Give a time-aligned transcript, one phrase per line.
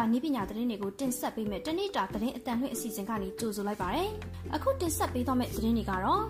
[0.00, 4.08] ပါနည်းပညာသတင်းတွေကိုတင်ဆက်ပေးမယ်တနေ့တာသတင်းအတန်လွှင့်အစီအစဉ်ကနေကြိုဆိုလိုက်ပါတယ်
[4.54, 6.22] အခုတင်ဆက်ပေးသွားမယ့်သတင်းတွေကတော့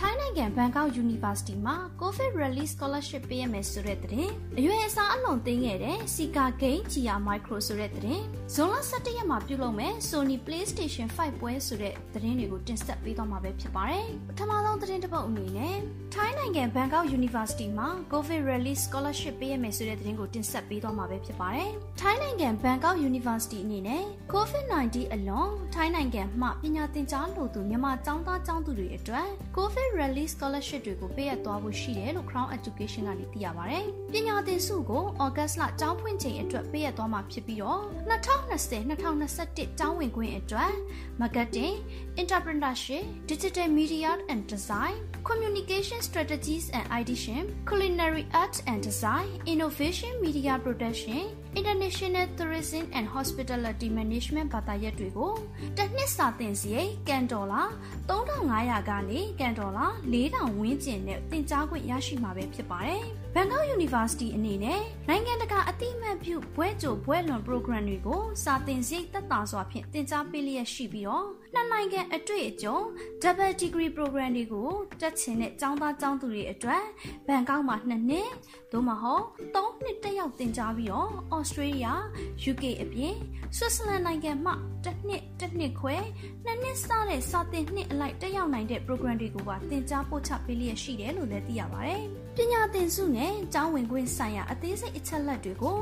[0.00, 15.76] ထိုင်းနိုင်ငံဘန်ကောက် University မှာ COVID Release Scholarship ပေးရမယ်ဆိုတဲ့သတင်းအရွယ်အစားအလွန်သိငယ်တဲ့ Sika Game Gia Micro ဆိုတဲ့သတင်းဇွန်လ17ရက်မှာပြုလုပ်မယ် Sony PlayStation 5ပွဲဆိုတဲ့သတင်းတွေကိုတင်ဆက်ပေးသွားမှာပဲဖြစ်ပါတယ်ပထမဆုံးသတင်းတစ်ပုဒ်အနေနဲ့
[16.14, 32.48] ထိုင်းနိုင်ငံဘန်ကောက် University မှာ COVID Release Scholarship ပေးရမယ်ဆိုတဲ့သတင်းကိုတင်ဆက်ပေးသွားမှာပဲဖြစ်ပါတယ်ထိုင်းနိုင်ငံဘန်ကောက် University အနေနဲ့ COVID-19 အလွန်ထိုင်းနိုင်ငံမှပညာသင်ကြားလိုသူမြန်မာကျောင်းသားကျောင်းသူတွေအတွက် COVID Release Scholarship တွေကိုပေးအပ်သွားဖို့ရှိတယ်လို့ Crown
[32.56, 40.72] Education ကနေသိရပါတယ်။ပညာသင်ဆုကို August လကျောင်းဖွင့်ချိန်အတွက်ပေးအပ်သွားမှာဖြစ်ပြီးတော့2020-2021ကျောင်းဝင်ခွင့်အတွက်
[41.20, 41.74] Marketing,
[42.22, 44.96] Entrepreneurship, Digital Media and Design,
[45.28, 51.22] Communication Strategies and Ideation, Culinary Arts and Design, Innovation Media Production,
[51.56, 55.32] International Tourism and Hospitality Management ဘာသာရပ်တွေကို
[55.76, 57.62] တစ်နှစ်စာသင်စရိတ်ကန်ဒေါ်လာ
[58.10, 63.02] 3500ကနေကန်ဒေါ်လာ4000ဝန်းကျင်နဲ့သင်ကြားခွင့်ရရှိမှာပဲဖြစ်ပါတယ်။
[63.34, 72.76] ဘန်ကောက် University အနေနဲ့နိုင်ငံတကာအသိအမှတ်ပြုဘွဲ့ကြိုဘွဲ့လွန် program တွေကိုစာသင်စရိတ်သက်သာစွာဖြင့်သင်ကြားပေးလျက်ရှိပြီးတော့နှစ်နိုင်ငံအတွေ့အကြုံ
[73.22, 76.84] double degree program တွေကိုတက်ချင်တဲ့ကျောင်းသားကျောင်းသူတွေအတွက်
[77.26, 78.30] ဘန်ကောက်မှာနှစ်နှစ်
[78.72, 81.92] သို့မဟုတ်သုံးနှစ်တက်ရောက်သင်ကြားပြီးတော့ Australia,
[82.50, 83.14] UK အပြင်
[83.56, 84.52] Switzerland နိုင်ငံမှ
[84.84, 85.96] တစ်နှစ်တစ်နှစ်ခွဲ
[86.44, 92.02] နှစ်နှစ်စတဲ့စာသင်နှစ်အလိုက်တက်ရောက်နိုင်တဲ့ program တွေကိုပါသင်ကြားပို့ချပေးလျက်ရှိတယ်လို့လည်းသိရပါတယ်။
[92.36, 95.78] ပညာသင်စုနဲ့ကျောင်းဝင်ခွင့်ဆိုင်ရာအသေးစိတ်အချက်လက်တွေကို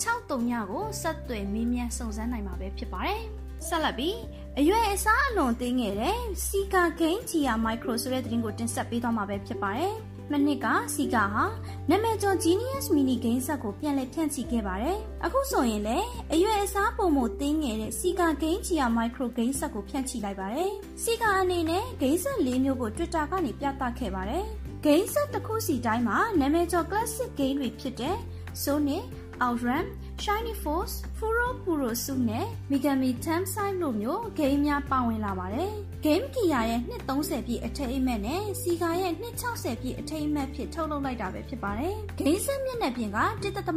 [0.00, 3.22] 2339ကိုဆက်သွယ်မေးမြန်းစုံစမ်းနိုင်မှာပဲဖြစ်ပါတယ်။
[3.68, 4.18] ဆက်လက်ပြီး
[4.58, 9.94] အရွယ်အစားအလွန်သေးငယ်တဲ့စီကာဂိမ်းဂျီယာမိုက်ခရိုဆိုတဲ့သတင်းကိုတင်ဆက်ပေးသွားမှာပဲဖြစ်ပါတယ်။
[10.32, 11.44] မနစ်ကစီကာဟာ
[11.90, 20.70] နာမည်ကျော် Genius Mini Game Set ကိုပြန်လည်ဖြန့်ချိခဲ့ပါတယ်။အခုဆိုရင်လည်းအရွယ်အစားပုံမှုသေးငယ်တဲ့စီကာဂိမ်းဂျီယာမိုက်ခရိုဂိမ်းဆက်ကိုဖြန့်ချိလိုက်ပါတယ်။
[21.02, 24.44] စီကာအနေနဲ့ဂိမ်းဆက်၄မျိုးကို Twitter ကနေပြသခဲ့ပါတယ်။
[24.84, 28.16] ဂိမ်းဆက်တစ်ခုစီတိုင်းမှာနာမည်ကျော် classic game တွေဖြစ်တဲ့
[28.62, 29.04] Sonic,
[29.44, 29.86] Outrun,
[30.22, 35.72] Shiny Force, Furo Puro စုနဲ့ Megami Tensei လို့မျိုးဂိမ်းများပါဝင်လာပါတယ်။
[36.04, 43.18] Game Gear ရဲ့နှစ်30ပြည့်အထိမ်းအမှတ်နဲ့ Sega ရဲ့နှစ်60ပြည့်အထိမ်းအမှတ်ဖြစ်ထုတ်လုပ်လိုက်တာပဲဖြစ်ပါတယ်။ဂိမ်းဆက်မျက်နှာပြင်က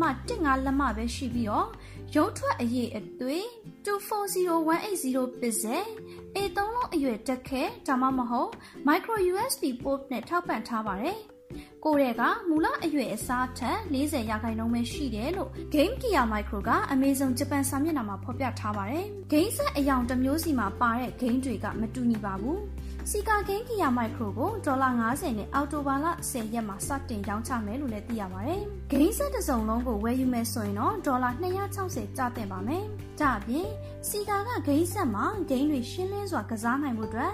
[0.01, 1.67] 1.15လက်မပဲရှိပြီးတော့
[2.15, 3.45] ရုပ်ထွက်အရေးအသွေး
[3.85, 5.83] 240180 pixel
[6.35, 8.51] A3 လုံးအရွယ်တက်ခဲဒါမှမဟုတ်
[8.87, 11.19] micro USB port နဲ့ထောက်ပံ့ထားပါတယ်။
[11.85, 22.57] ကိုရဲကမူလအရွယ်အစားထက်40ရာခိုင်နှုန်းပဲရှိတယ်လို့ Game Gear Micro က Amazon Japan စာမျက်နှာမှာဖော်ပြထားပါတယ်။ Game set အယောင်တစ်မျိုးစီမှာပါတဲ့ game တွေကမတူညီပါဘူး။
[23.11, 31.29] စီကာဂိမ်းကီယာမိုက်ခရိုကိုဒေါ်လာ90နဲ့အော်တိုဘာလ10ရက်မှာစတင်ရောင်းချမယ်လို့လည်းသိရပါတယ်။ဂိမ်းဆက်တစ်စုံလုံးကိုဝယ်ယူမယ်ဆိုရင်တော့ဒေါ်လာ
[31.73, 32.83] 260ကျသင့်ပါမယ်။
[33.19, 33.67] ဒါအပြင်
[34.09, 37.33] စီကာကဂိမ်းဆက်မှာဂိမ်းတွေရှင်းလင်းစွာကစားနိုင်မှုအတွက်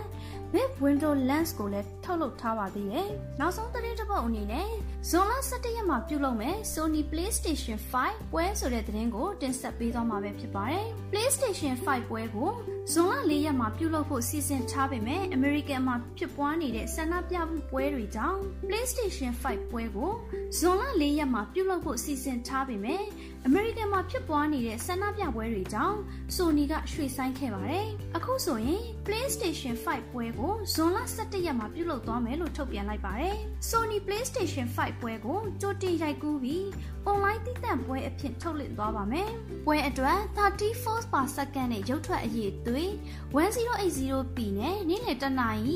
[0.54, 3.10] Big Window Lens ကိုလည်းထုတ်လုပ်ထားပါသေးတယ်။
[3.40, 4.70] နောက်ဆုံးသတင်းတစ်ပုဒ်အနေနဲ့
[5.10, 12.52] ဇွန်လ17ရက်မှာပြုလုပ်မယ် Sony PlayStation 5ပွဲဆိုတဲ့သတင်းကိုတင်ဆက်ပေးသွားမှာပဲဖြစ်ပါတယ်။ PlayStation 5ပွဲကို
[12.94, 20.12] ဇွန်လ4ရက်မှာပြုလုပ်ဖို့စီစဉ်ထားပေမဲ့ American မှာဖြစ်ပွားနေတဲ့ဆန္ဒပြမှုပွဲတွေကြောင့် PlayStation 5ပွဲကို
[20.60, 23.04] ဇွန်လ4ရက်မှာပြုလုပ်ဖို့စီစဉ်ထားပေမဲ့
[23.48, 25.98] American မှာဖြစ်ပွားနေတဲ့ဆန္ဒပြပွဲတွေကြောင့်
[26.36, 27.88] Sony ကရွှေ့ဆိုင်းခဲ့ပါတယ်။
[28.18, 33.36] အခုဆိုရင် PlayStation 5ပွဲကိုဇွန်လ17ရက်မှာပြုလုပ်သွားမယ်လို့ထုတ်ပြန်လိုက်ပါတယ်။
[33.70, 36.64] Sony PlayStation 5ပွဲကိုကြိုတင်ရိုက်ကူးပြီး
[37.10, 39.30] online တည်တံ့ပွဲအဖြစ်ထုတ်လွှင့်သွားပါမယ်။
[39.66, 42.90] ပွဲအတွက်30 frames per second နဲ့ရုပ်ထွက်အရေးသွေး
[43.36, 45.76] 1080p နဲ့နေ့လယ်တနာရီ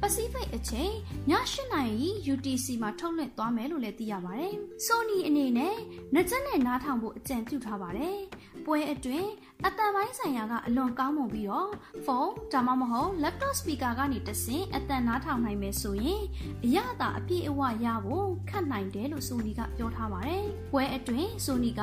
[0.00, 0.92] Pacific အချိန်
[1.30, 4.54] ည8နာရီ UTC မှာထုတ်လွှင့်သွားမယ်လို့လည်းသိရပါတယ်။
[4.86, 5.76] Sony အနေနဲ့
[6.14, 8.18] နှက်ချက်နဲ့နားထောင်ဖို့အကြံပြုထားပါတယ်။
[8.66, 9.30] ပွဲအတွင်း
[9.66, 11.70] အတန်ပိုင်းဆိုင်ရာကအလွန်ကောင်းမွန်ပြီးတော့
[12.06, 16.22] ဖုန်းဒါမှမဟုတ် laptop speaker ကနေတဆင့်အတန်နားထောင်နိုင်မယ်ဆိုရင်
[16.64, 21.82] အရသာအပြည့်အဝရဖို့ခက်နိုင်တယ်လို့ Sony ကပြောထားပါတယ်။ပွဲအတွင်း Sony က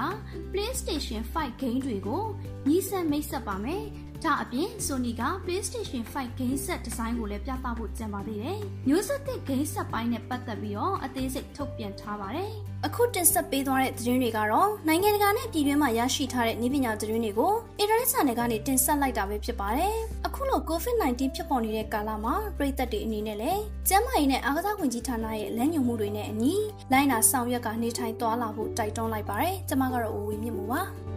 [0.52, 2.24] PlayStation 5 game တွေကို
[2.68, 3.86] ညီဆက်မိတ်ဆက်ပါမယ်။
[4.26, 12.52] ဒါအပြင် Sony က PlayStation 5 game set design ကိုလည်းပြသဖို့ကြံပါသေးတယ်။မျိုးဆက်သစ် game set ပိုင်းနဲ့ပတ်သက်ပြီးတော့အသေးစိတ်ထုတ်ပြန်ထားပါတယ်။
[12.86, 19.96] အခုတင်ဆက်ပေးသွားတဲ့သတင်းတွေကတော့နိုင်ငံတကာနဲ့ပြည်တွင်းမှာရရှိထားတဲ့နည်းပညာသတင်းတွေကိုအင်တာနက်ဆန်တွေကနေတင်ဆက်လိုက်တာပဲဖြစ်ပါတယ်။
[20.28, 26.54] အခုလို COVID-19 ဖြစ်ပေါ်နေတဲ့ကာလမှာပြည်သက်တွေအနေနဲ့လည်းကျန်းမာရေးနဲ့အားကစားဝန်ကြီးဌာနရဲ့လမ်းညွှန်မှုတွေနဲ့အညီ
[26.92, 30.82] လိုင်းနာဆောင်ရွက်ကနေထိုင်သွားလာဖို့တိုက်တွန်းလိုက်ပါတယ်။ကျွန်မကတော့ဝေဝေမြင့်မှုပါ။